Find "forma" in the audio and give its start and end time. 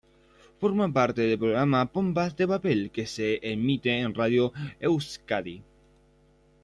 0.59-0.91